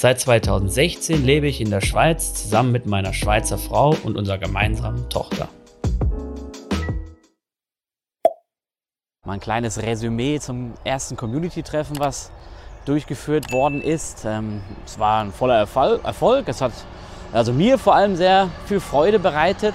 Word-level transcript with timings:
Seit 0.00 0.20
2016 0.20 1.24
lebe 1.24 1.48
ich 1.48 1.60
in 1.60 1.70
der 1.70 1.80
Schweiz 1.80 2.32
zusammen 2.32 2.70
mit 2.70 2.86
meiner 2.86 3.12
Schweizer 3.12 3.58
Frau 3.58 3.96
und 4.04 4.16
unserer 4.16 4.38
gemeinsamen 4.38 5.08
Tochter. 5.08 5.48
Mal 9.26 9.32
ein 9.32 9.40
kleines 9.40 9.82
Resümee 9.82 10.38
zum 10.38 10.74
ersten 10.84 11.16
Community-Treffen, 11.16 11.98
was 11.98 12.30
durchgeführt 12.84 13.52
worden 13.52 13.82
ist. 13.82 14.24
Ähm, 14.24 14.62
es 14.86 15.00
war 15.00 15.24
ein 15.24 15.32
voller 15.32 15.56
Erfolg. 15.56 16.46
Es 16.46 16.60
hat 16.60 16.74
also 17.32 17.52
mir 17.52 17.76
vor 17.76 17.96
allem 17.96 18.14
sehr 18.14 18.50
viel 18.66 18.78
Freude 18.78 19.18
bereitet. 19.18 19.74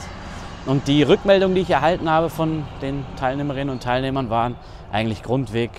Und 0.66 0.88
die 0.88 1.04
Rückmeldungen, 1.04 1.54
die 1.54 1.64
ich 1.64 1.70
erhalten 1.70 2.10
habe 2.10 2.30
von 2.30 2.64
den 2.82 3.04
Teilnehmerinnen 3.18 3.72
und 3.72 3.84
Teilnehmern, 3.84 4.30
waren 4.30 4.56
eigentlich 4.90 5.22
grundweg 5.22 5.72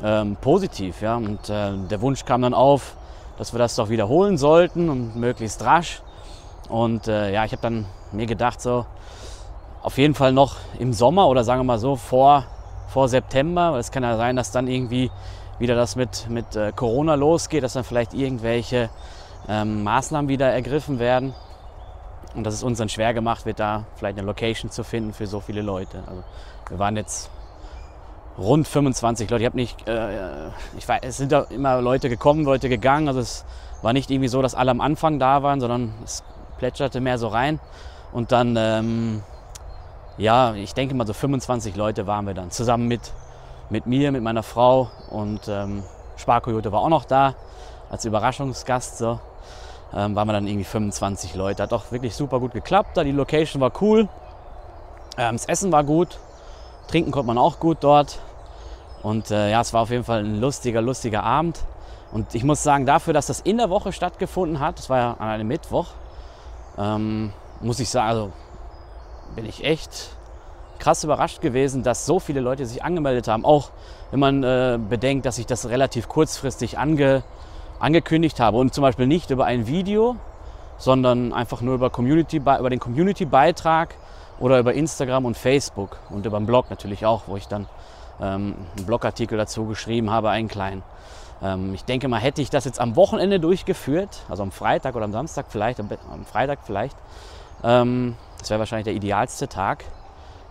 ähm, 0.00 0.36
positiv. 0.40 1.02
Ja? 1.02 1.16
Und 1.16 1.50
äh, 1.50 1.72
der 1.90 2.00
Wunsch 2.02 2.24
kam 2.24 2.42
dann 2.42 2.54
auf, 2.54 2.94
dass 3.38 3.52
wir 3.52 3.58
das 3.58 3.76
doch 3.76 3.88
wiederholen 3.88 4.38
sollten 4.38 4.88
und 4.88 5.16
möglichst 5.16 5.64
rasch. 5.64 6.02
Und 6.68 7.08
äh, 7.08 7.32
ja, 7.32 7.44
ich 7.44 7.52
habe 7.52 7.62
dann 7.62 7.86
mir 8.12 8.26
gedacht, 8.26 8.60
so 8.60 8.86
auf 9.82 9.98
jeden 9.98 10.14
Fall 10.14 10.32
noch 10.32 10.56
im 10.78 10.92
Sommer 10.92 11.28
oder 11.28 11.44
sagen 11.44 11.60
wir 11.60 11.64
mal 11.64 11.78
so 11.78 11.96
vor 11.96 12.46
vor 12.94 13.08
September. 13.08 13.76
Es 13.76 13.90
kann 13.90 14.04
ja 14.04 14.16
sein, 14.16 14.36
dass 14.36 14.52
dann 14.52 14.68
irgendwie 14.68 15.10
wieder 15.58 15.74
das 15.74 15.96
mit, 15.96 16.30
mit 16.30 16.54
äh, 16.54 16.70
Corona 16.70 17.16
losgeht, 17.16 17.64
dass 17.64 17.72
dann 17.72 17.82
vielleicht 17.82 18.14
irgendwelche 18.14 18.88
ähm, 19.48 19.82
Maßnahmen 19.82 20.28
wieder 20.28 20.52
ergriffen 20.52 21.00
werden. 21.00 21.34
Und 22.36 22.44
dass 22.44 22.54
es 22.54 22.62
uns 22.62 22.78
dann 22.78 22.88
schwer 22.88 23.12
gemacht 23.12 23.46
wird, 23.46 23.58
da 23.58 23.84
vielleicht 23.96 24.16
eine 24.18 24.26
Location 24.26 24.70
zu 24.70 24.84
finden 24.84 25.12
für 25.12 25.26
so 25.26 25.40
viele 25.40 25.62
Leute. 25.62 26.04
Also 26.06 26.22
wir 26.68 26.78
waren 26.78 26.96
jetzt 26.96 27.30
rund 28.38 28.66
25 28.66 29.30
Leute. 29.30 29.42
Ich 29.42 29.46
habe 29.46 29.56
nicht, 29.56 29.88
äh, 29.88 30.48
ich 30.76 30.88
weiß, 30.88 31.00
es 31.02 31.16
sind 31.16 31.32
da 31.32 31.42
immer 31.50 31.80
Leute 31.80 32.08
gekommen, 32.08 32.44
Leute 32.44 32.68
gegangen. 32.68 33.08
Also 33.08 33.20
es 33.20 33.44
war 33.82 33.92
nicht 33.92 34.10
irgendwie 34.10 34.28
so, 34.28 34.42
dass 34.42 34.54
alle 34.54 34.70
am 34.70 34.80
Anfang 34.80 35.18
da 35.18 35.42
waren, 35.42 35.60
sondern 35.60 35.94
es 36.04 36.22
plätscherte 36.58 37.00
mehr 37.00 37.18
so 37.18 37.28
rein. 37.28 37.60
Und 38.12 38.32
dann 38.32 38.56
ähm, 38.56 39.22
ja, 40.16 40.54
ich 40.54 40.74
denke 40.74 40.94
mal 40.94 41.06
so 41.06 41.12
25 41.12 41.74
Leute 41.74 42.06
waren 42.06 42.26
wir 42.26 42.34
dann. 42.34 42.50
Zusammen 42.50 42.86
mit, 42.86 43.12
mit 43.70 43.86
mir, 43.86 44.12
mit 44.12 44.22
meiner 44.22 44.42
Frau 44.42 44.88
und 45.10 45.48
ähm, 45.48 45.82
Sparkoyote 46.16 46.70
war 46.70 46.80
auch 46.80 46.88
noch 46.88 47.04
da 47.04 47.34
als 47.90 48.04
Überraschungsgast. 48.04 48.98
So. 48.98 49.18
Ähm, 49.92 50.14
waren 50.14 50.28
wir 50.28 50.32
dann 50.32 50.46
irgendwie 50.46 50.64
25 50.64 51.34
Leute. 51.34 51.64
Hat 51.64 51.72
auch 51.72 51.90
wirklich 51.90 52.14
super 52.14 52.38
gut 52.38 52.52
geklappt. 52.52 52.96
Da 52.96 53.02
die 53.02 53.12
Location 53.12 53.60
war 53.60 53.72
cool. 53.80 54.08
Ähm, 55.18 55.34
das 55.34 55.46
Essen 55.46 55.72
war 55.72 55.82
gut. 55.82 56.18
Trinken 56.88 57.10
konnte 57.10 57.26
man 57.26 57.38
auch 57.38 57.58
gut 57.58 57.78
dort. 57.80 58.18
Und 59.02 59.30
äh, 59.30 59.50
ja, 59.50 59.60
es 59.60 59.72
war 59.72 59.82
auf 59.82 59.90
jeden 59.90 60.04
Fall 60.04 60.20
ein 60.20 60.40
lustiger, 60.40 60.80
lustiger 60.80 61.22
Abend. 61.22 61.60
Und 62.12 62.34
ich 62.34 62.44
muss 62.44 62.62
sagen, 62.62 62.86
dafür, 62.86 63.12
dass 63.12 63.26
das 63.26 63.40
in 63.40 63.58
der 63.58 63.70
Woche 63.70 63.92
stattgefunden 63.92 64.60
hat, 64.60 64.78
das 64.78 64.88
war 64.88 64.98
ja 64.98 65.12
an 65.18 65.28
einem 65.28 65.48
Mittwoch, 65.48 65.88
ähm, 66.78 67.32
muss 67.60 67.80
ich 67.80 67.90
sagen, 67.90 68.08
also 68.08 68.32
bin 69.34 69.46
ich 69.46 69.64
echt 69.64 70.10
krass 70.78 71.02
überrascht 71.02 71.40
gewesen, 71.40 71.82
dass 71.82 72.06
so 72.06 72.20
viele 72.20 72.40
Leute 72.40 72.66
sich 72.66 72.84
angemeldet 72.84 73.28
haben. 73.28 73.44
Auch 73.44 73.70
wenn 74.10 74.20
man 74.20 74.42
äh, 74.42 74.78
bedenkt, 74.88 75.26
dass 75.26 75.38
ich 75.38 75.46
das 75.46 75.68
relativ 75.68 76.08
kurzfristig 76.08 76.78
ange, 76.78 77.22
angekündigt 77.80 78.40
habe 78.40 78.58
und 78.58 78.74
zum 78.74 78.82
Beispiel 78.82 79.06
nicht 79.06 79.30
über 79.30 79.44
ein 79.44 79.66
Video, 79.66 80.16
sondern 80.78 81.32
einfach 81.32 81.60
nur 81.60 81.74
über, 81.74 81.90
Community, 81.90 82.36
über 82.36 82.70
den 82.70 82.80
Community-Beitrag 82.80 83.96
oder 84.38 84.58
über 84.58 84.74
Instagram 84.74 85.24
und 85.24 85.36
Facebook 85.36 85.98
und 86.10 86.26
über 86.26 86.38
den 86.38 86.46
Blog 86.46 86.70
natürlich 86.70 87.06
auch, 87.06 87.22
wo 87.26 87.36
ich 87.36 87.46
dann 87.46 87.66
ähm, 88.20 88.54
einen 88.76 88.86
Blogartikel 88.86 89.38
dazu 89.38 89.66
geschrieben 89.66 90.10
habe, 90.10 90.30
einen 90.30 90.48
kleinen. 90.48 90.82
Ähm, 91.42 91.74
ich 91.74 91.84
denke 91.84 92.08
mal, 92.08 92.20
hätte 92.20 92.42
ich 92.42 92.50
das 92.50 92.64
jetzt 92.64 92.80
am 92.80 92.96
Wochenende 92.96 93.40
durchgeführt, 93.40 94.22
also 94.28 94.42
am 94.42 94.52
Freitag 94.52 94.94
oder 94.96 95.04
am 95.04 95.12
Samstag 95.12 95.46
vielleicht, 95.48 95.80
am, 95.80 95.88
am 96.12 96.24
Freitag 96.24 96.60
vielleicht, 96.64 96.96
ähm, 97.62 98.16
das 98.38 98.50
wäre 98.50 98.60
wahrscheinlich 98.60 98.84
der 98.84 98.94
idealste 98.94 99.48
Tag. 99.48 99.84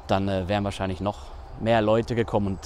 Dann 0.08 0.28
äh, 0.28 0.48
wären 0.48 0.64
wahrscheinlich 0.64 1.00
noch 1.00 1.20
mehr 1.60 1.82
Leute 1.82 2.16
gekommen 2.16 2.48
und 2.48 2.60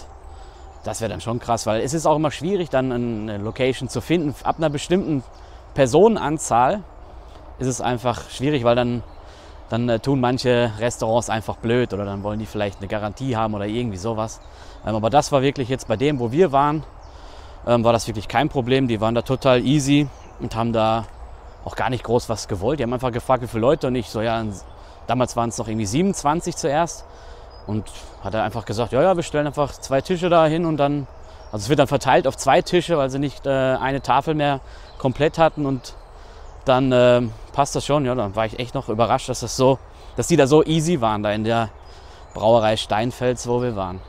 das 0.83 1.01
wäre 1.01 1.09
dann 1.09 1.21
schon 1.21 1.39
krass, 1.39 1.65
weil 1.65 1.81
es 1.81 1.93
ist 1.93 2.05
auch 2.05 2.15
immer 2.15 2.31
schwierig, 2.31 2.69
dann 2.69 2.91
eine 2.91 3.37
Location 3.39 3.89
zu 3.89 3.99
finden. 3.99 4.33
Ab 4.43 4.55
einer 4.57 4.69
bestimmten 4.69 5.21
Personenanzahl 5.73 6.81
ist 7.59 7.67
es 7.67 7.81
einfach 7.81 8.29
schwierig, 8.29 8.63
weil 8.63 8.75
dann, 8.75 9.03
dann 9.69 9.89
äh, 9.89 9.99
tun 9.99 10.19
manche 10.19 10.71
Restaurants 10.79 11.29
einfach 11.29 11.57
blöd 11.57 11.93
oder 11.93 12.05
dann 12.05 12.23
wollen 12.23 12.39
die 12.39 12.45
vielleicht 12.45 12.79
eine 12.79 12.87
Garantie 12.87 13.35
haben 13.35 13.53
oder 13.53 13.65
irgendwie 13.65 13.97
sowas. 13.97 14.39
Ähm, 14.85 14.95
aber 14.95 15.09
das 15.09 15.31
war 15.31 15.41
wirklich 15.41 15.69
jetzt 15.69 15.87
bei 15.87 15.97
dem, 15.97 16.19
wo 16.19 16.31
wir 16.31 16.51
waren, 16.51 16.83
ähm, 17.65 17.83
war 17.83 17.93
das 17.93 18.07
wirklich 18.07 18.27
kein 18.27 18.49
Problem. 18.49 18.87
Die 18.87 19.01
waren 19.01 19.15
da 19.15 19.21
total 19.21 19.65
easy 19.65 20.07
und 20.39 20.55
haben 20.55 20.73
da 20.73 21.05
auch 21.65 21.75
gar 21.75 21.89
nicht 21.89 22.03
groß 22.03 22.29
was 22.29 22.47
gewollt. 22.47 22.79
Die 22.79 22.83
haben 22.83 22.93
einfach 22.93 23.11
gefragt, 23.11 23.43
wie 23.43 23.47
viele 23.47 23.61
Leute 23.61 23.87
und 23.87 23.95
ich 23.95 24.09
so, 24.09 24.21
ja, 24.21 24.43
damals 25.05 25.35
waren 25.35 25.49
es 25.49 25.57
noch 25.57 25.67
irgendwie 25.67 25.85
27 25.85 26.55
zuerst. 26.55 27.05
Und 27.65 27.85
hat 28.23 28.33
er 28.33 28.43
einfach 28.43 28.65
gesagt, 28.65 28.93
ja, 28.93 29.01
ja, 29.01 29.17
wir 29.17 29.23
stellen 29.23 29.45
einfach 29.45 29.73
zwei 29.73 29.99
Tische 29.99 30.29
da 30.29 30.45
hin 30.45 30.65
und 30.65 30.77
dann, 30.77 31.05
also 31.51 31.63
es 31.63 31.69
wird 31.69 31.79
dann 31.79 31.87
verteilt 31.87 32.25
auf 32.25 32.37
zwei 32.37 32.61
Tische, 32.61 32.97
weil 32.97 33.09
sie 33.09 33.19
nicht 33.19 33.45
äh, 33.45 33.49
eine 33.49 34.01
Tafel 34.01 34.35
mehr 34.35 34.61
komplett 34.97 35.37
hatten 35.37 35.65
und 35.65 35.95
dann 36.67 36.91
äh, 36.91 37.21
passt 37.53 37.75
das 37.75 37.85
schon. 37.85 38.05
Ja, 38.05 38.15
dann 38.15 38.35
war 38.35 38.45
ich 38.45 38.59
echt 38.59 38.75
noch 38.75 38.89
überrascht, 38.89 39.29
dass 39.29 39.39
das 39.41 39.55
so, 39.55 39.79
dass 40.15 40.27
die 40.27 40.35
da 40.35 40.47
so 40.47 40.63
easy 40.63 41.01
waren, 41.01 41.23
da 41.23 41.31
in 41.31 41.43
der 41.43 41.69
Brauerei 42.33 42.77
Steinfels, 42.77 43.47
wo 43.47 43.61
wir 43.61 43.75
waren. 43.75 43.99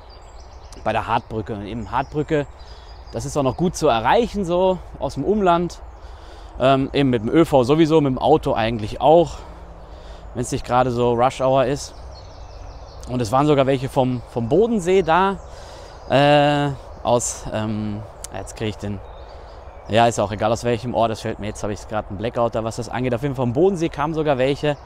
Bei 0.85 0.93
der 0.93 1.07
Hartbrücke. 1.07 1.55
Und 1.55 1.67
eben 1.67 1.91
Hartbrücke, 1.91 2.47
das 3.13 3.25
ist 3.25 3.37
auch 3.37 3.43
noch 3.43 3.57
gut 3.57 3.77
zu 3.77 3.89
erreichen, 3.89 4.45
so 4.45 4.79
aus 4.99 5.15
dem 5.15 5.25
Umland. 5.25 5.81
Ähm, 6.61 6.91
eben 6.93 7.11
mit 7.11 7.23
dem 7.23 7.31
ÖV 7.31 7.63
sowieso, 7.63 8.01
mit 8.01 8.11
dem 8.11 8.19
Auto 8.19 8.53
eigentlich 8.53 9.01
auch, 9.01 9.39
wenn 10.35 10.43
es 10.43 10.51
nicht 10.51 10.67
gerade 10.67 10.91
so 10.91 11.15
Rush 11.15 11.41
Hour 11.41 11.65
ist. 11.65 11.95
Und 13.09 13.23
es 13.23 13.33
waren 13.33 13.47
sogar 13.47 13.67
welche 13.67 13.89
vom, 13.89 14.23
vom 14.31 14.49
Bodensee 14.49 15.03
da, 15.03 15.39
äh, 16.11 16.71
aus, 17.03 17.45
ähm, 17.53 18.03
jetzt 18.35 18.57
kriege 18.57 18.71
ich 18.71 18.77
den, 18.77 19.01
ja, 19.89 20.07
ist 20.07 20.19
auch 20.19 20.33
egal 20.33 20.53
aus 20.53 20.65
welchem 20.65 20.95
Ort, 20.95 21.11
das 21.11 21.21
fällt 21.21 21.39
mir 21.39 21.47
jetzt, 21.47 21.63
habe 21.63 21.73
ich 21.73 21.89
gerade 21.89 22.09
einen 22.09 22.19
Blackout 22.19 22.55
da, 22.55 22.65
was 22.65 22.77
das 22.77 22.89
angeht. 22.89 23.15
Auf 23.15 23.23
jeden 23.23 23.35
Fall 23.35 23.45
vom 23.45 23.53
Bodensee 23.53 23.89
kamen 23.89 24.15
sogar 24.15 24.37
welche. 24.39 24.77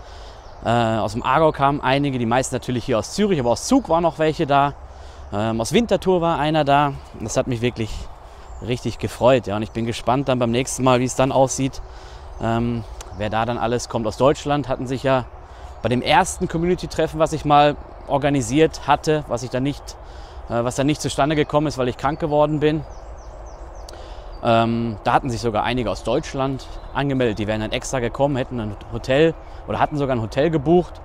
Äh, 0.65 0.69
aus 0.69 1.13
dem 1.13 1.25
Aargau 1.25 1.51
kamen 1.51 1.81
einige, 1.81 2.19
die 2.19 2.27
meisten 2.27 2.55
natürlich 2.55 2.85
hier 2.85 2.99
aus 2.99 3.13
Zürich, 3.13 3.41
aber 3.41 3.51
aus 3.51 3.67
Zug 3.67 3.89
waren 3.89 4.03
noch 4.03 4.19
welche 4.19 4.47
da. 4.47 4.75
Ähm, 5.33 5.61
aus 5.61 5.73
Winterthur 5.73 6.21
war 6.21 6.39
einer 6.39 6.65
da. 6.65 6.93
Das 7.21 7.37
hat 7.37 7.49
mich 7.49 7.63
wirklich 7.63 7.91
richtig 8.67 8.99
gefreut. 8.99 9.47
Ja. 9.47 9.57
Und 9.57 9.63
ich 9.63 9.73
bin 9.73 9.87
gespannt 9.87 10.29
dann 10.29 10.39
beim 10.39 10.51
nächsten 10.51 10.85
Mal, 10.85 11.01
wie 11.01 11.05
es 11.05 11.17
dann 11.17 11.33
aussieht. 11.33 11.83
Ähm, 12.41 12.85
wer 13.19 13.31
da 13.31 13.45
dann 13.45 13.59
alles 13.59 13.89
kommt 13.89 14.07
aus 14.07 14.17
Deutschland, 14.17 14.69
hatten 14.69 14.87
sich 14.87 15.03
ja 15.03 15.25
bei 15.83 15.89
dem 15.89 16.03
ersten 16.03 16.49
Community-Treffen, 16.49 17.19
was 17.19 17.33
ich 17.33 17.45
mal 17.45 17.77
organisiert 18.07 18.87
hatte, 18.87 19.25
was 19.27 19.43
ich 19.43 19.51
dann 19.51 19.65
nicht, 19.65 19.83
äh, 20.49 20.63
was 20.63 20.77
dann 20.77 20.87
nicht 20.87 21.01
zustande 21.01 21.35
gekommen 21.35 21.67
ist, 21.67 21.77
weil 21.79 21.89
ich 21.89 21.97
krank 21.97 22.21
geworden 22.21 22.61
bin. 22.61 22.85
Ähm, 24.45 24.97
da 25.05 25.13
hatten 25.13 25.31
sich 25.31 25.41
sogar 25.41 25.63
einige 25.63 25.91
aus 25.91 26.03
Deutschland 26.03 26.67
angemeldet. 26.95 27.39
Die 27.39 27.47
wären 27.47 27.61
dann 27.61 27.73
extra 27.73 28.01
gekommen, 28.01 28.37
hätten 28.37 28.59
ein 28.59 28.77
Hotel 28.93 29.35
oder 29.69 29.79
hatten 29.79 29.97
sogar 29.97 30.17
ein 30.17 30.23
Hotel 30.23 30.51
gebucht. 30.51 31.01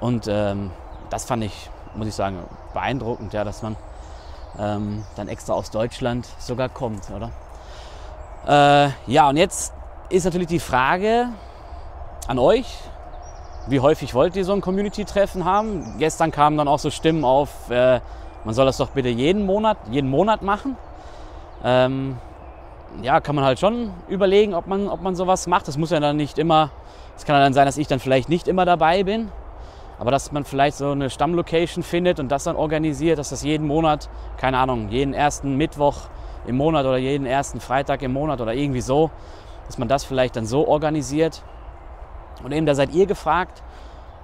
Und 0.00 0.26
ähm, 0.28 0.70
das 1.10 1.24
fand 1.24 1.44
ich, 1.44 1.70
muss 1.94 2.06
ich 2.06 2.14
sagen, 2.14 2.38
beeindruckend, 2.74 3.32
ja, 3.32 3.44
dass 3.44 3.62
man 3.62 3.76
ähm, 4.58 5.04
dann 5.16 5.28
extra 5.28 5.54
aus 5.54 5.70
Deutschland 5.70 6.28
sogar 6.38 6.68
kommt, 6.68 7.10
oder? 7.10 7.30
Äh, 8.46 8.90
ja, 9.06 9.28
und 9.28 9.36
jetzt 9.36 9.72
ist 10.08 10.24
natürlich 10.24 10.48
die 10.48 10.60
Frage 10.60 11.28
an 12.26 12.38
euch, 12.38 12.66
wie 13.68 13.80
häufig 13.80 14.14
wollt 14.14 14.36
ihr 14.36 14.44
so 14.44 14.52
ein 14.52 14.60
Community-Treffen 14.60 15.44
haben? 15.44 15.94
Gestern 15.98 16.32
kamen 16.32 16.58
dann 16.58 16.68
auch 16.68 16.80
so 16.80 16.90
Stimmen 16.90 17.24
auf, 17.24 17.70
äh, 17.70 18.00
man 18.44 18.54
soll 18.54 18.66
das 18.66 18.76
doch 18.76 18.90
bitte 18.90 19.08
jeden 19.08 19.46
Monat, 19.46 19.78
jeden 19.90 20.10
Monat 20.10 20.42
machen. 20.42 20.76
Ähm, 21.64 22.18
ja, 23.00 23.20
kann 23.20 23.34
man 23.34 23.44
halt 23.44 23.58
schon 23.58 23.90
überlegen, 24.08 24.54
ob 24.54 24.66
man, 24.66 24.88
ob 24.88 25.02
man 25.02 25.14
sowas 25.14 25.46
macht. 25.46 25.68
Das 25.68 25.78
muss 25.78 25.90
ja 25.90 26.00
dann 26.00 26.16
nicht 26.16 26.38
immer, 26.38 26.70
es 27.16 27.24
kann 27.24 27.36
ja 27.36 27.40
dann 27.40 27.54
sein, 27.54 27.64
dass 27.64 27.78
ich 27.78 27.86
dann 27.86 28.00
vielleicht 28.00 28.28
nicht 28.28 28.48
immer 28.48 28.64
dabei 28.64 29.02
bin. 29.04 29.30
Aber 29.98 30.10
dass 30.10 30.32
man 30.32 30.44
vielleicht 30.44 30.76
so 30.76 30.90
eine 30.90 31.10
Stammlocation 31.10 31.84
findet 31.84 32.18
und 32.18 32.28
das 32.28 32.44
dann 32.44 32.56
organisiert, 32.56 33.18
dass 33.18 33.30
das 33.30 33.42
jeden 33.42 33.66
Monat, 33.66 34.08
keine 34.36 34.58
Ahnung, 34.58 34.88
jeden 34.88 35.14
ersten 35.14 35.56
Mittwoch 35.56 35.96
im 36.46 36.56
Monat 36.56 36.84
oder 36.86 36.96
jeden 36.96 37.24
ersten 37.24 37.60
Freitag 37.60 38.02
im 38.02 38.12
Monat 38.12 38.40
oder 38.40 38.52
irgendwie 38.52 38.80
so, 38.80 39.10
dass 39.66 39.78
man 39.78 39.86
das 39.88 40.04
vielleicht 40.04 40.34
dann 40.34 40.44
so 40.44 40.66
organisiert. 40.66 41.42
Und 42.42 42.52
eben 42.52 42.66
da 42.66 42.74
seid 42.74 42.92
ihr 42.92 43.06
gefragt, 43.06 43.62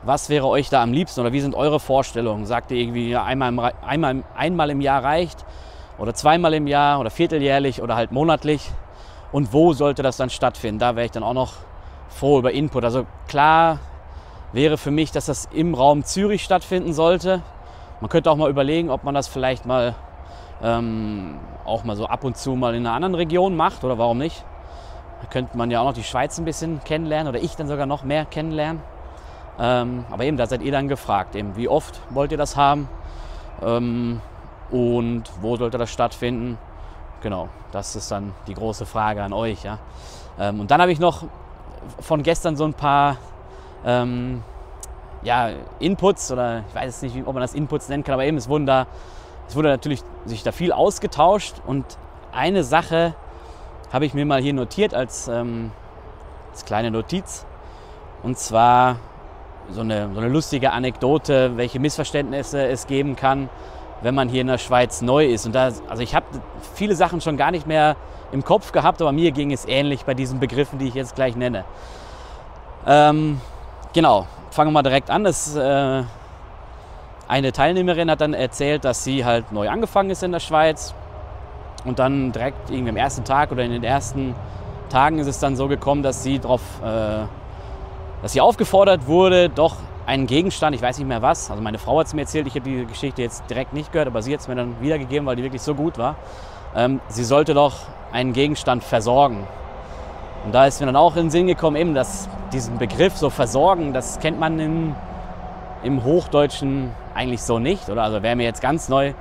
was 0.03 0.29
wäre 0.29 0.47
euch 0.47 0.69
da 0.69 0.83
am 0.83 0.93
liebsten 0.93 1.21
oder 1.21 1.33
wie 1.33 1.41
sind 1.41 1.55
eure 1.55 1.79
Vorstellungen? 1.81 2.47
Sagt 2.47 2.71
ihr 2.71 2.79
irgendwie, 2.79 3.11
ja, 3.11 3.25
einmal, 3.25 3.49
im, 3.51 3.59
einmal, 3.59 4.25
einmal 4.35 4.71
im 4.71 4.81
Jahr 4.81 5.05
reicht 5.05 5.45
oder 5.99 6.15
zweimal 6.15 6.55
im 6.55 6.67
Jahr 6.67 7.01
oder 7.01 7.11
vierteljährlich 7.11 7.83
oder 7.83 7.97
halt 7.97 8.13
monatlich? 8.13 8.71
Und 9.33 9.53
wo 9.53 9.73
sollte 9.73 10.03
das 10.03 10.17
dann 10.17 10.31
stattfinden? 10.31 10.79
Da 10.79 10.97
wäre 10.97 11.07
ich 11.07 11.13
dann 11.13 11.23
auch 11.23 11.35
noch 11.35 11.55
froh 12.09 12.39
über 12.39 12.53
Input. 12.53 12.85
Also 12.85 13.07
klar 13.27 13.79
wäre 14.53 14.79
für 14.79 14.91
mich, 14.91 15.13
dass 15.13 15.27
das 15.27 15.49
im 15.53 15.75
Raum 15.75 16.05
Zürich 16.05 16.43
stattfinden 16.43 16.93
sollte. 16.93 17.43
Man 18.01 18.09
könnte 18.09 18.31
auch 18.31 18.37
mal 18.37 18.49
überlegen, 18.49 18.91
ob 18.91 19.05
man 19.05 19.15
das 19.15 19.29
vielleicht 19.29 19.67
mal 19.67 19.95
ähm, 20.63 21.39
auch 21.65 21.85
mal 21.85 21.97
so 21.97 22.07
ab 22.07 22.25
und 22.25 22.37
zu 22.37 22.55
mal 22.55 22.75
in 22.75 22.87
einer 22.87 22.95
anderen 22.95 23.15
Region 23.15 23.57
macht 23.57 23.85
oder 23.85 23.99
warum 23.99 24.19
nicht. 24.19 24.45
Da 25.21 25.27
könnte 25.29 25.59
man 25.59 25.71
ja 25.71 25.81
auch 25.81 25.85
noch 25.85 25.95
die 25.95 26.05
Schweiz 26.05 26.39
ein 26.39 26.45
bisschen 26.45 26.83
kennenlernen 26.85 27.29
oder 27.29 27.43
ich 27.43 27.57
dann 27.57 27.69
sogar 27.69 27.87
noch 27.87 28.05
mehr 28.05 28.25
kennenlernen. 28.25 28.81
Ähm, 29.61 30.05
aber 30.11 30.25
eben, 30.25 30.37
da 30.37 30.47
seid 30.47 30.63
ihr 30.63 30.71
dann 30.71 30.89
gefragt, 30.89 31.35
eben, 31.35 31.57
wie 31.57 31.69
oft 31.69 32.01
wollt 32.11 32.31
ihr 32.31 32.39
das 32.39 32.57
haben 32.57 32.89
ähm, 33.63 34.21
und 34.71 35.25
wo 35.41 35.57
sollte 35.57 35.79
das 35.79 35.91
stattfinden. 35.91 36.59
Genau, 37.23 37.49
das 37.73 37.97
ist 37.97 38.11
dann 38.11 38.33
die 38.47 38.55
große 38.55 38.87
Frage 38.87 39.23
an 39.23 39.33
euch. 39.33 39.65
Ja. 39.65 39.79
Ähm, 40.39 40.61
und 40.61 40.71
dann 40.71 40.81
habe 40.81 40.93
ich 40.93 41.01
noch 41.01 41.25
von 42.01 42.23
gestern 42.23 42.57
so 42.57 42.65
ein 42.65 42.75
paar 42.75 43.17
ähm, 43.85 44.43
ja, 45.23 45.51
Inputs 45.79 46.31
oder 46.31 46.65
ich 46.69 46.75
weiß 46.75 47.03
nicht, 47.03 47.17
ob 47.27 47.35
man 47.35 47.41
das 47.41 47.55
Inputs 47.55 47.89
nennen 47.89 48.05
kann, 48.05 48.15
aber 48.15 48.25
eben 48.25 48.37
es 48.37 48.49
wurden 48.49 48.67
da, 48.67 48.87
es 49.49 49.57
wurde 49.57 49.69
natürlich 49.69 50.03
sich 50.25 50.43
da 50.43 50.53
viel 50.53 50.73
ausgetauscht 50.73 51.57
und 51.67 51.85
eine 52.33 52.63
Sache 52.63 53.15
habe 53.93 54.05
ich 54.07 54.15
mir 54.15 54.27
mal 54.27 54.41
hier 54.41 54.53
notiert 54.53 54.95
als, 54.95 55.29
ähm, 55.29 55.73
als 56.51 56.65
kleine 56.65 56.91
Notiz 56.91 57.47
und 58.23 58.39
zwar 58.39 58.97
so 59.71 59.81
eine, 59.81 60.11
so 60.13 60.21
eine 60.21 60.29
lustige 60.29 60.73
Anekdote, 60.73 61.57
welche 61.57 61.79
Missverständnisse 61.79 62.67
es 62.67 62.87
geben 62.87 63.17
kann, 63.17 63.49
wenn 64.03 64.15
man 64.15 64.29
hier 64.29 64.41
in 64.41 64.47
der 64.47 64.59
Schweiz 64.59 65.03
neu 65.03 65.27
ist. 65.27 65.47
Und 65.47 65.55
da, 65.55 65.71
also 65.89 66.03
ich 66.03 66.15
habe 66.15 66.27
viele 66.75 66.95
Sachen 66.95 67.21
schon 67.21 67.37
gar 67.37 67.51
nicht 67.51 67.67
mehr 67.67 67.97
im 68.33 68.45
Kopf 68.45 68.73
gehabt, 68.73 69.01
aber 69.01 69.13
mir 69.13 69.33
ging 69.33 69.53
es 69.53 69.67
ähnlich 69.67 70.05
bei 70.05 70.15
diesen 70.15 70.41
Begriffen, 70.41 70.79
die 70.79 70.89
ich 70.89 70.95
jetzt 70.95 71.15
gleich 71.15 71.35
nenne. 71.37 71.65
Ähm, 72.87 73.41
genau, 73.93 74.27
fangen 74.51 74.69
wir 74.69 74.73
mal 74.75 74.83
direkt 74.83 75.11
an. 75.11 75.25
Das, 75.25 75.57
äh, 75.57 76.03
eine 77.27 77.53
Teilnehmerin 77.53 78.11
hat 78.11 78.21
dann 78.21 78.35
erzählt, 78.35 78.85
dass 78.85 79.05
sie 79.05 79.25
halt 79.25 79.53
neu 79.53 79.69
angefangen 79.69 80.11
ist 80.11 80.23
in 80.23 80.33
der 80.33 80.41
Schweiz 80.41 80.95
und 81.85 81.99
dann 81.99 82.33
direkt 82.33 82.71
irgendwie 82.71 82.91
am 82.91 82.97
ersten 82.97 83.25
Tag 83.25 83.53
oder 83.53 83.65
in 83.65 83.73
den 83.73 83.85
ersten 83.85 84.35
Tagen 84.89 85.19
ist 85.19 85.27
es 85.27 85.39
dann 85.39 85.55
so 85.55 85.69
gekommen, 85.69 86.03
dass 86.03 86.23
sie 86.23 86.39
darauf 86.39 86.63
äh, 86.83 87.27
dass 88.23 88.33
sie 88.33 88.41
aufgefordert 88.41 89.07
wurde, 89.07 89.49
doch 89.49 89.77
einen 90.09 90.27
Gegenstand, 90.27 90.75
ich 90.75 90.81
weiß 90.81 90.97
nicht 90.97 91.07
mehr 91.07 91.21
was, 91.21 91.51
also 91.51 91.63
meine 91.63 91.77
Frau 91.77 92.01
hat 92.01 92.07
es 92.07 92.15
mir 92.15 92.23
erzählt, 92.23 92.47
ich 92.47 92.55
habe 92.55 92.63
die 92.63 92.87
Geschichte 92.87 93.21
jetzt 93.21 93.45
direkt 93.51 93.75
nicht 93.75 93.93
gehört, 93.93 94.09
aber 94.09 94.23
sie 94.23 94.33
hat 94.33 94.41
es 94.41 94.49
mir 94.49 94.55
dann 94.55 94.81
wiedergegeben, 94.81 95.27
weil 95.27 95.37
die 95.37 95.43
wirklich 95.43 95.61
so 95.61 95.75
gut 95.75 95.99
war. 95.99 96.17
Ähm, 96.75 97.01
sie 97.09 97.25
sollte 97.25 97.53
doch 97.53 97.75
einen 98.11 98.33
Gegenstand 98.33 98.83
versorgen. 98.83 99.47
Und 100.47 100.55
da 100.55 100.65
ist 100.65 100.81
mir 100.81 100.87
dann 100.87 100.97
auch 100.97 101.15
in 101.17 101.25
den 101.25 101.31
Sinn 101.31 101.47
gekommen, 101.47 101.77
eben, 101.77 101.95
dass 101.95 102.27
diesen 102.55 102.79
Begriff 102.79 103.19
so 103.19 103.29
versorgen, 103.29 103.93
das 103.93 104.19
kennt 104.19 104.41
man 104.41 104.59
im, 104.59 104.95
im 105.83 106.03
Hochdeutschen 106.03 106.91
eigentlich 107.15 107.43
so 107.43 107.59
nicht. 107.59 107.91
Oder 107.91 108.03
also 108.05 108.23
wäre 108.23 108.35
mir 108.35 108.45
jetzt 108.45 108.63
ganz 108.63 108.89
neu, 108.89 109.13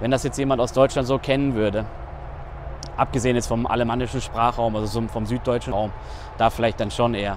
wenn 0.00 0.10
das 0.10 0.22
jetzt 0.22 0.38
jemand 0.38 0.62
aus 0.62 0.72
Deutschland 0.72 1.06
so 1.06 1.18
kennen 1.18 1.54
würde. 1.54 1.84
Abgesehen 2.96 3.36
jetzt 3.36 3.48
vom 3.48 3.66
alemannischen 3.66 4.22
Sprachraum, 4.22 4.74
also 4.74 5.02
vom 5.02 5.26
süddeutschen 5.26 5.74
Raum, 5.74 5.92
da 6.38 6.48
vielleicht 6.48 6.80
dann 6.80 6.90
schon 6.90 7.12
eher 7.12 7.36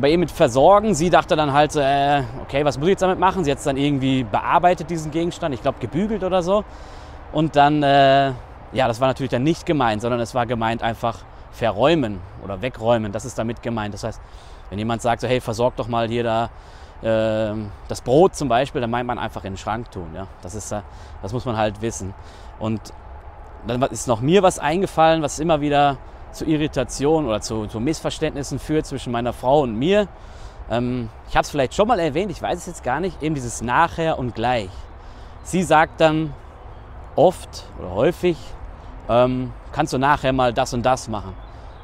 bei 0.00 0.10
ihr 0.10 0.18
mit 0.18 0.30
Versorgen. 0.30 0.94
Sie 0.94 1.10
dachte 1.10 1.36
dann 1.36 1.52
halt, 1.52 1.76
äh, 1.76 2.22
okay, 2.42 2.64
was 2.64 2.78
muss 2.78 2.88
ich 2.88 2.92
jetzt 2.92 3.02
damit 3.02 3.18
machen? 3.18 3.44
Sie 3.44 3.50
hat 3.50 3.58
es 3.58 3.64
dann 3.64 3.76
irgendwie 3.76 4.24
bearbeitet, 4.24 4.90
diesen 4.90 5.10
Gegenstand, 5.10 5.54
ich 5.54 5.62
glaube 5.62 5.78
gebügelt 5.80 6.24
oder 6.24 6.42
so. 6.42 6.64
Und 7.32 7.56
dann, 7.56 7.82
äh, 7.82 8.32
ja, 8.72 8.88
das 8.88 9.00
war 9.00 9.08
natürlich 9.08 9.30
dann 9.30 9.44
nicht 9.44 9.66
gemeint, 9.66 10.02
sondern 10.02 10.20
es 10.20 10.34
war 10.34 10.46
gemeint 10.46 10.82
einfach 10.82 11.18
verräumen 11.52 12.20
oder 12.42 12.60
wegräumen. 12.60 13.12
Das 13.12 13.24
ist 13.24 13.38
damit 13.38 13.62
gemeint. 13.62 13.94
Das 13.94 14.04
heißt, 14.04 14.20
wenn 14.70 14.78
jemand 14.78 15.02
sagt, 15.02 15.20
so, 15.20 15.28
hey, 15.28 15.40
versorg 15.40 15.76
doch 15.76 15.86
mal 15.86 16.08
hier 16.08 16.24
da 16.24 16.50
äh, 17.02 17.54
das 17.88 18.00
Brot 18.00 18.34
zum 18.34 18.48
Beispiel, 18.48 18.80
dann 18.80 18.90
meint 18.90 19.06
man 19.06 19.18
einfach 19.18 19.44
in 19.44 19.52
den 19.52 19.58
Schrank 19.58 19.90
tun. 19.92 20.08
Ja? 20.14 20.26
Das, 20.42 20.56
ist, 20.56 20.74
das 21.22 21.32
muss 21.32 21.44
man 21.44 21.56
halt 21.56 21.80
wissen. 21.82 22.14
Und 22.58 22.80
dann 23.66 23.80
ist 23.82 24.08
noch 24.08 24.20
mir 24.20 24.42
was 24.42 24.58
eingefallen, 24.58 25.22
was 25.22 25.38
immer 25.38 25.60
wieder 25.60 25.98
zu 26.34 26.44
Irritationen 26.44 27.28
oder 27.28 27.40
zu, 27.40 27.66
zu, 27.66 27.80
Missverständnissen 27.80 28.58
führt 28.58 28.86
zwischen 28.86 29.12
meiner 29.12 29.32
Frau 29.32 29.60
und 29.62 29.76
mir. 29.76 30.08
Ähm, 30.70 31.08
ich 31.28 31.36
habe 31.36 31.44
es 31.44 31.50
vielleicht 31.50 31.74
schon 31.74 31.88
mal 31.88 31.98
erwähnt, 31.98 32.30
ich 32.30 32.40
weiß 32.40 32.58
es 32.58 32.66
jetzt 32.66 32.84
gar 32.84 33.00
nicht, 33.00 33.22
eben 33.22 33.34
dieses 33.34 33.62
Nachher 33.62 34.18
und 34.18 34.34
Gleich. 34.34 34.70
Sie 35.42 35.62
sagt 35.62 36.00
dann 36.00 36.32
oft 37.16 37.64
oder 37.78 37.90
häufig, 37.90 38.36
ähm, 39.08 39.52
kannst 39.72 39.92
du 39.92 39.98
nachher 39.98 40.32
mal 40.32 40.52
das 40.52 40.74
und 40.74 40.84
das 40.84 41.08
machen. 41.08 41.34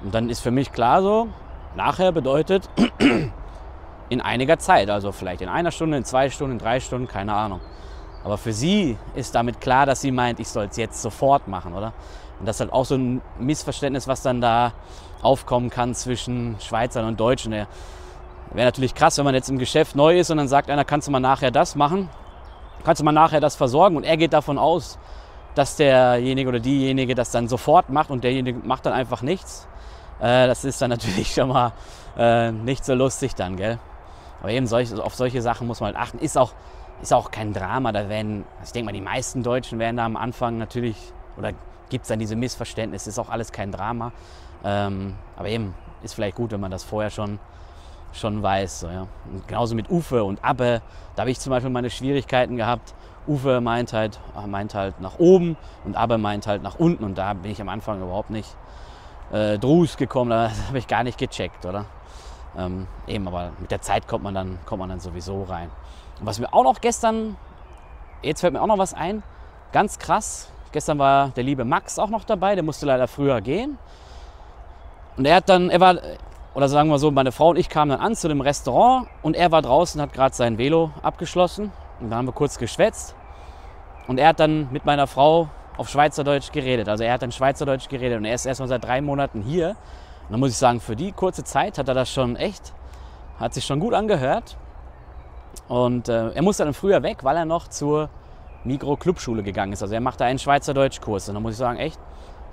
Und 0.02 0.14
dann 0.14 0.31
ist 0.31 0.41
für 0.41 0.50
mich 0.50 0.73
klar 0.73 1.03
so, 1.03 1.29
nachher 1.76 2.12
bedeutet 2.12 2.69
in 4.08 4.20
einiger 4.20 4.58
Zeit, 4.58 4.91
also 4.91 5.12
vielleicht 5.12 5.43
in 5.43 5.49
einer 5.49 5.70
Stunde, 5.70 5.96
in 5.96 6.05
zwei 6.05 6.31
Stunden, 6.31 6.53
in 6.53 6.58
drei 6.58 6.81
Stunden, 6.81 7.06
keine 7.06 7.35
Ahnung. 7.35 7.61
Aber 8.25 8.37
für 8.37 8.52
sie 8.52 8.99
ist 9.14 9.34
damit 9.34 9.61
klar, 9.61 9.87
dass 9.87 10.00
sie 10.00 10.11
meint, 10.11 10.40
ich 10.40 10.49
soll 10.49 10.67
es 10.67 10.76
jetzt 10.76 11.00
sofort 11.00 11.49
machen, 11.49 11.75
oder? 11.75 11.93
Und 12.38 12.46
das 12.46 12.56
ist 12.56 12.61
halt 12.61 12.72
auch 12.72 12.84
so 12.84 12.96
ein 12.96 13.20
Missverständnis, 13.38 14.08
was 14.08 14.22
dann 14.22 14.40
da 14.40 14.72
aufkommen 15.22 15.70
kann 15.70 15.94
zwischen 15.94 16.56
Schweizern 16.61 17.06
und 17.06 17.20
Deutschen. 17.20 17.52
Wäre 17.52 17.67
natürlich 18.55 18.94
krass, 18.94 19.19
wenn 19.19 19.25
man 19.25 19.34
jetzt 19.34 19.49
im 19.49 19.58
Geschäft 19.58 19.94
neu 19.94 20.19
ist 20.19 20.31
und 20.31 20.38
dann 20.38 20.49
sagt 20.49 20.70
einer, 20.70 20.84
kannst 20.84 21.08
du 21.08 21.12
mal 21.12 21.20
nachher 21.20 21.50
das 21.50 21.76
machen? 21.76 22.08
Kannst 22.84 23.00
du 23.00 23.05
mal 23.05 23.12
nachher 23.12 23.40
das 23.40 23.56
versorgen? 23.56 23.96
Und 23.96 24.05
er 24.05 24.17
geht 24.17 24.32
davon 24.32 24.58
aus, 24.58 24.99
dass 25.55 25.76
derjenige 25.76 26.49
oder 26.49 26.61
diejenige 26.61 27.14
das 27.14 27.31
dann 27.31 27.49
sofort 27.49 27.90
macht 27.90 28.11
und 28.11 28.25
derjenige 28.25 28.58
macht 28.67 28.87
dann 28.87 28.93
einfach 28.93 29.22
nichts. 29.22 29.67
Äh, 30.20 30.46
das 30.46 30.64
ist 30.64 30.81
dann 30.81 30.90
natürlich 30.90 31.32
schon 31.34 31.49
mal 31.49 31.72
äh, 32.17 32.52
nicht 32.52 32.84
so 32.84 32.94
lustig 32.94 33.34
dann, 33.34 33.56
gell? 33.56 33.78
Aber 34.40 34.50
eben 34.50 34.67
auf 34.72 35.14
solche 35.14 35.43
Sachen 35.43 35.67
muss 35.67 35.81
man 35.81 35.88
halt 35.88 35.96
achten. 35.96 36.19
Ist 36.19 36.38
auch, 36.38 36.52
ist 37.02 37.12
auch 37.12 37.31
kein 37.31 37.52
Drama. 37.52 37.93
Da 37.93 38.08
werden, 38.08 38.44
ich 38.64 38.73
denke 38.73 38.87
mal, 38.87 38.93
die 38.93 39.00
meisten 39.00 39.43
Deutschen 39.43 39.79
werden 39.79 39.97
da 39.97 40.05
am 40.05 40.17
Anfang 40.17 40.58
natürlich 40.58 40.97
oder 41.37 41.52
gibt 41.88 42.02
es 42.02 42.08
dann 42.08 42.19
diese 42.19 42.37
Missverständnisse, 42.37 43.11
ist 43.11 43.19
auch 43.19 43.29
alles 43.29 43.52
kein 43.52 43.73
Drama. 43.73 44.12
Ähm, 44.64 45.17
aber 45.37 45.49
eben 45.49 45.75
ist 46.02 46.14
vielleicht 46.14 46.37
gut, 46.37 46.52
wenn 46.52 46.61
man 46.61 46.70
das 46.70 46.85
vorher 46.85 47.11
schon, 47.11 47.38
schon 48.12 48.43
weiß. 48.43 48.81
So, 48.81 48.88
ja. 48.88 49.06
Und 49.32 49.47
genauso 49.49 49.75
mit 49.75 49.91
Ufe 49.91 50.25
und 50.25 50.44
Abbe, 50.44 50.82
da 51.17 51.22
habe 51.22 51.31
ich 51.31 51.41
zum 51.41 51.51
Beispiel 51.51 51.70
meine 51.70 51.91
Schwierigkeiten 51.91 52.56
gehabt. 52.56 52.94
Ufe 53.27 53.60
meint 53.60 53.93
halt, 53.93 54.19
äh, 54.36 54.46
meint 54.46 54.75
halt 54.75 55.01
nach 55.01 55.19
oben 55.19 55.56
und 55.84 55.96
Abbe 55.96 56.19
meint 56.19 56.46
halt 56.46 56.63
nach 56.63 56.79
unten 56.79 57.05
und 57.05 57.19
da 57.19 57.34
bin 57.34 57.51
ich 57.51 57.60
am 57.60 57.69
Anfang 57.69 58.01
überhaupt 58.03 58.31
nicht 58.31 58.56
äh, 59.32 59.58
drus 59.58 59.96
gekommen, 59.96 60.31
da 60.31 60.51
habe 60.69 60.79
ich 60.79 60.86
gar 60.86 61.05
nicht 61.05 61.19
gecheckt, 61.19 61.67
oder? 61.67 61.84
Ähm, 62.56 62.89
eben, 63.06 63.29
aber 63.29 63.53
mit 63.60 63.70
der 63.70 63.81
Zeit 63.81 64.08
kommt 64.08 64.25
man, 64.25 64.34
dann, 64.34 64.58
kommt 64.67 64.81
man 64.81 64.89
dann 64.89 65.01
sowieso 65.01 65.44
rein. 65.44 65.70
Und 66.20 66.27
was 66.27 66.39
mir 66.39 66.53
auch 66.53 66.65
noch 66.65 66.81
gestern, 66.81 67.36
jetzt 68.22 68.41
fällt 68.41 68.53
mir 68.53 68.62
auch 68.62 68.67
noch 68.67 68.79
was 68.79 68.94
ein, 68.94 69.22
ganz 69.72 69.98
krass, 69.98 70.50
Gestern 70.72 71.00
war 71.00 71.31
der 71.31 71.43
liebe 71.43 71.65
Max 71.65 71.98
auch 71.98 72.10
noch 72.10 72.22
dabei, 72.22 72.55
der 72.55 72.62
musste 72.62 72.86
leider 72.86 73.08
früher 73.08 73.41
gehen. 73.41 73.77
Und 75.17 75.24
er 75.24 75.36
hat 75.36 75.48
dann, 75.48 75.69
er 75.69 75.81
war, 75.81 75.96
oder 76.55 76.69
sagen 76.69 76.89
wir 76.91 76.98
so, 77.00 77.10
meine 77.10 77.32
Frau 77.32 77.50
und 77.50 77.56
ich 77.56 77.69
kamen 77.69 77.91
dann 77.91 78.00
an 78.00 78.15
zu 78.15 78.29
dem 78.29 78.41
Restaurant 78.41 79.08
und 79.22 79.34
er 79.34 79.50
war 79.50 79.62
draußen, 79.62 80.00
hat 80.00 80.12
gerade 80.12 80.34
sein 80.34 80.58
Velo 80.58 80.93
abgeschlossen. 81.03 81.72
Und 82.00 82.10
dann 82.10 82.19
haben 82.19 82.27
wir 82.27 82.32
kurz 82.32 82.56
geschwätzt. 82.58 83.17
Und 84.06 84.19
er 84.19 84.29
hat 84.29 84.39
dann 84.39 84.69
mit 84.70 84.84
meiner 84.84 85.08
Frau 85.08 85.48
auf 85.77 85.89
Schweizerdeutsch 85.89 86.53
geredet. 86.53 86.89
Also 86.89 87.03
er 87.03 87.15
hat 87.15 87.22
dann 87.22 87.32
Schweizerdeutsch 87.32 87.89
geredet 87.89 88.19
und 88.19 88.24
er 88.24 88.34
ist 88.34 88.46
erst 88.46 88.60
mal 88.60 88.69
seit 88.69 88.84
drei 88.84 89.00
Monaten 89.00 89.43
hier. 89.43 89.70
Und 89.70 90.31
dann 90.31 90.41
muss 90.41 90.50
ich 90.50 90.56
sagen, 90.56 90.81
für 90.81 90.94
die 90.94 91.10
kurze 91.10 91.43
Zeit 91.43 91.79
hat 91.79 91.89
er 91.89 91.94
das 91.94 92.12
schon 92.12 92.36
echt, 92.36 92.72
hat 93.41 93.55
sich 93.55 93.65
schon 93.65 93.81
gut 93.81 93.93
angehört. 93.93 94.56
Und 95.69 96.09
äh, 96.09 96.31
er 96.31 96.43
musste 96.43 96.65
dann 96.65 96.75
früher 96.75 97.03
weg, 97.03 97.23
weil 97.23 97.37
er 97.37 97.45
noch 97.45 97.69
zur 97.69 98.09
Mikro-Clubschule 98.65 99.43
gegangen 99.43 99.73
ist. 99.73 99.83
Also 99.83 99.95
er 99.95 100.01
macht 100.01 100.21
da 100.21 100.25
einen 100.25 100.39
Schweizerdeutschkurs. 100.39 101.29
Und 101.29 101.35
da 101.35 101.41
muss 101.41 101.53
ich 101.53 101.59
sagen, 101.59 101.79
echt 101.79 101.99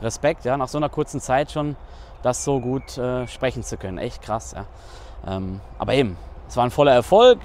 Respekt, 0.01 0.45
ja, 0.45 0.57
nach 0.57 0.67
so 0.67 0.77
einer 0.77 0.89
kurzen 0.89 1.19
Zeit 1.19 1.51
schon 1.51 1.75
das 2.21 2.43
so 2.43 2.59
gut 2.59 2.97
äh, 2.97 3.27
sprechen 3.27 3.63
zu 3.63 3.77
können. 3.77 3.97
Echt 3.97 4.21
krass, 4.21 4.55
ja. 4.55 4.65
Ähm, 5.25 5.59
aber 5.79 5.93
eben, 5.93 6.17
es 6.47 6.57
war 6.57 6.63
ein 6.63 6.71
voller 6.71 6.93
Erfolg. 6.93 7.39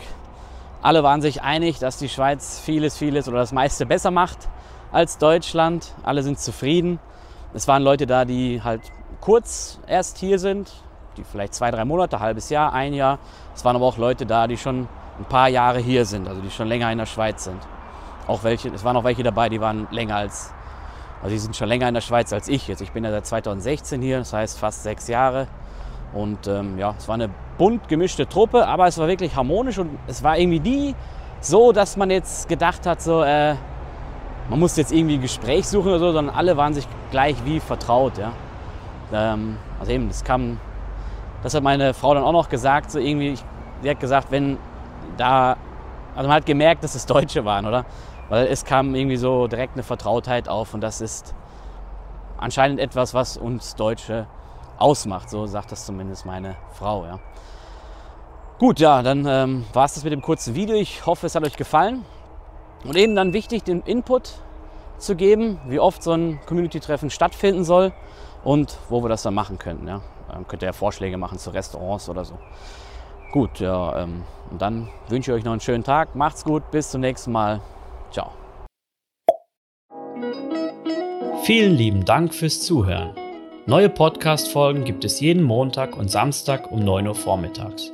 Alle 0.83 1.03
waren 1.03 1.23
sich 1.23 1.43
einig, 1.43 1.79
dass 1.79 1.99
die 1.99 2.09
Schweiz 2.09 2.59
vieles, 2.59 2.97
vieles 2.97 3.29
oder 3.29 3.39
das 3.39 3.53
meiste 3.53 3.87
besser 3.87 4.11
macht 4.11 4.49
als 4.91 5.19
Deutschland. 5.19 5.95
Alle 6.03 6.23
sind 6.23 6.39
zufrieden. 6.39 6.99
Es 7.55 7.69
waren 7.69 7.83
Leute 7.83 8.07
da, 8.07 8.25
die 8.25 8.63
halt 8.63 8.83
kurz 9.21 9.79
erst 9.87 10.19
hier 10.19 10.39
sind, 10.39 10.73
die 11.17 11.25
vielleicht 11.25 11.55
zwei, 11.55 11.71
drei 11.71 11.85
Monate, 11.85 12.21
halbes 12.21 12.51
Jahr, 12.51 12.73
ein 12.73 12.95
Jahr. 12.95 13.19
Es 13.55 13.65
waren 13.65 13.77
aber 13.77 13.87
auch 13.87 13.99
Leute 13.99 14.27
da, 14.27 14.47
die 14.47 14.57
schon 14.57 14.89
ein 15.19 15.25
paar 15.25 15.49
Jahre 15.49 15.79
hier 15.79 16.05
sind, 16.05 16.29
also 16.29 16.41
die 16.41 16.51
schon 16.51 16.69
länger 16.69 16.91
in 16.91 16.99
der 16.99 17.07
Schweiz 17.07 17.45
sind. 17.45 17.61
Auch 18.27 18.45
welche, 18.45 18.69
es 18.69 18.85
waren 18.85 18.97
auch 18.97 19.05
welche 19.05 19.23
dabei, 19.23 19.49
die 19.49 19.61
waren 19.61 19.89
länger 19.91 20.17
als, 20.17 20.53
also 21.23 21.33
die 21.33 21.39
sind 21.39 21.57
schon 21.57 21.69
länger 21.69 21.89
in 21.89 21.95
der 21.95 22.01
Schweiz 22.01 22.33
als 22.33 22.49
ich 22.49 22.69
jetzt. 22.69 22.81
Ich 22.81 22.93
bin 22.93 23.05
ja 23.05 23.11
seit 23.11 23.27
2016 23.27 24.01
hier, 24.01 24.19
das 24.19 24.33
heißt 24.33 24.59
fast 24.59 24.83
sechs 24.83 25.09
Jahre. 25.09 25.49
Und 26.13 26.47
ähm, 26.47 26.79
ja, 26.79 26.95
es 26.99 27.09
war 27.09 27.15
eine 27.15 27.31
bunt 27.59 27.89
gemischte 27.89 28.29
Truppe, 28.29 28.67
aber 28.67 28.87
es 28.87 28.99
war 28.99 29.09
wirklich 29.09 29.35
harmonisch 29.35 29.79
und 29.79 29.99
es 30.07 30.23
war 30.23 30.39
irgendwie 30.39 30.61
nie 30.61 30.95
so, 31.41 31.73
dass 31.73 31.97
man 31.97 32.11
jetzt 32.11 32.49
gedacht 32.49 32.87
hat, 32.87 33.01
so, 33.03 33.23
äh, 33.23 33.55
man 34.49 34.59
muss 34.59 34.77
jetzt 34.77 34.93
irgendwie 34.93 35.15
ein 35.15 35.23
Gespräch 35.23 35.67
suchen 35.67 35.89
oder 35.89 35.99
so, 35.99 36.13
sondern 36.13 36.35
alle 36.35 36.57
waren 36.57 36.75
sich 36.75 36.87
gleich 37.11 37.37
wie 37.45 37.61
vertraut. 37.61 38.19
Ja. 38.19 38.33
Ähm, 39.13 39.57
also 39.81 39.93
eben, 39.93 40.09
das 40.09 40.25
kam, 40.25 40.59
das 41.43 41.55
hat 41.55 41.63
meine 41.63 41.95
Frau 41.95 42.15
dann 42.15 42.25
auch 42.25 42.33
noch 42.33 42.49
gesagt, 42.49 42.91
so 42.91 42.99
irgendwie, 42.99 43.37
sie 43.83 43.91
hat 43.91 44.01
gesagt, 44.01 44.31
wenn 44.31 44.59
da, 45.17 45.57
also 46.15 46.29
man 46.29 46.37
hat 46.37 46.47
gemerkt, 46.47 46.85
dass 46.85 46.95
es 46.95 47.07
Deutsche 47.07 47.45
waren, 47.45 47.67
oder? 47.67 47.85
Weil 48.29 48.47
es 48.47 48.65
kam 48.65 48.95
irgendwie 48.95 49.17
so 49.17 49.47
direkt 49.47 49.75
eine 49.75 49.83
Vertrautheit 49.83 50.49
auf 50.49 50.75
und 50.75 50.81
das 50.81 51.01
ist 51.01 51.35
anscheinend 52.39 52.81
etwas, 52.81 53.15
was 53.15 53.37
uns 53.37 53.75
Deutsche 53.75 54.27
ausmacht. 54.79 55.31
So 55.31 55.47
sagt 55.47 55.73
das 55.73 55.87
zumindest 55.87 56.27
meine 56.27 56.57
Frau. 56.73 57.05
Ja. 57.05 57.19
Gut, 58.59 58.79
ja, 58.81 59.03
dann 59.03 59.27
ähm, 59.27 59.65
war 59.73 59.85
es 59.85 59.95
das 59.95 60.05
mit 60.05 60.13
dem 60.13 60.23
kurzen 60.23 60.55
Video. 60.55 60.77
Ich 60.77 61.07
hoffe, 61.07 61.27
es 61.27 61.35
hat 61.35 61.45
euch 61.45 61.57
gefallen. 61.57 62.05
Und 62.85 62.97
eben 62.97 63.15
dann 63.15 63.33
wichtig, 63.33 63.65
den 63.65 63.83
Input 63.83 64.33
zu 64.99 65.17
geben, 65.17 65.61
wie 65.67 65.81
oft 65.81 66.03
so 66.03 66.13
ein 66.13 66.41
Community-Treffen 66.47 67.11
stattfinden 67.11 67.65
soll 67.65 67.93
und 68.45 68.77
wo 68.89 69.03
wir 69.03 69.09
das 69.09 69.23
dann 69.23 69.35
machen 69.35 69.59
könnten. 69.59 69.89
Ja. 69.89 70.01
Ähm, 70.35 70.47
könnt 70.47 70.63
ihr 70.63 70.67
ja 70.67 70.73
Vorschläge 70.73 71.17
machen 71.17 71.39
zu 71.39 71.51
Restaurants 71.51 72.09
oder 72.09 72.25
so. 72.25 72.39
Gut, 73.33 73.61
ja, 73.61 74.03
ähm, 74.03 74.23
und 74.51 74.61
dann 74.61 74.89
wünsche 75.09 75.33
ich 75.33 75.39
euch 75.39 75.45
noch 75.45 75.53
einen 75.53 75.61
schönen 75.63 75.83
Tag. 75.83 76.15
Macht's 76.15 76.45
gut, 76.45 76.71
bis 76.71 76.91
zum 76.91 77.01
nächsten 77.01 77.33
Mal. 77.33 77.63
Ciao. 78.11 78.31
Vielen 81.43 81.75
lieben 81.75 82.05
Dank 82.05 82.35
fürs 82.35 82.61
Zuhören. 82.61 83.17
Neue 83.65 83.89
Podcast-Folgen 83.89 84.85
gibt 84.85 85.05
es 85.05 85.19
jeden 85.21 85.43
Montag 85.43 85.97
und 85.97 86.11
Samstag 86.11 86.71
um 86.71 86.81
9 86.81 87.09
Uhr 87.09 87.15
vormittags. 87.15 87.91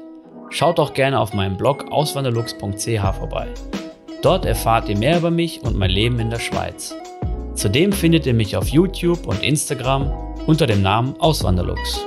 Schaut 0.51 0.81
auch 0.81 0.93
gerne 0.93 1.21
auf 1.21 1.33
meinem 1.35 1.57
Blog 1.57 1.87
auswanderlux.ch 1.93 3.17
vorbei. 3.17 3.47
Dort 4.23 4.45
erfahrt 4.45 4.89
ihr 4.89 4.99
mehr 4.99 5.19
über 5.19 5.31
mich 5.31 5.63
und 5.63 5.77
mein 5.77 5.91
Leben 5.91 6.19
in 6.19 6.31
der 6.31 6.41
Schweiz. 6.41 6.97
Zudem 7.55 7.93
findet 7.93 8.27
ihr 8.27 8.35
mich 8.35 8.57
auf 8.57 8.69
YouTube 8.69 9.27
und 9.27 9.43
Instagram 9.45 10.13
unter 10.47 10.67
dem 10.67 10.83
Namen 10.83 11.15
Auswanderlux. 11.21 12.07